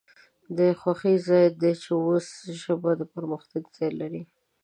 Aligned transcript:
د 0.57 0.59
خوښۍ 0.79 1.15
ځای 1.27 1.45
د 1.61 1.63
چې 1.81 1.91
اوس 2.07 2.27
ژبه 2.61 2.91
د 2.99 3.01
پرمختګ 3.13 3.63
ځای 3.77 3.91
لري 4.01 4.23